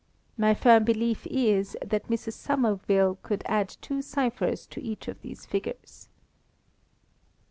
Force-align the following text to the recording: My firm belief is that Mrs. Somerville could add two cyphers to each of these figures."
My 0.35 0.55
firm 0.55 0.83
belief 0.83 1.27
is 1.27 1.77
that 1.85 2.07
Mrs. 2.07 2.33
Somerville 2.33 3.19
could 3.21 3.43
add 3.45 3.69
two 3.81 4.01
cyphers 4.01 4.65
to 4.65 4.81
each 4.81 5.07
of 5.07 5.21
these 5.21 5.45
figures." 5.45 6.09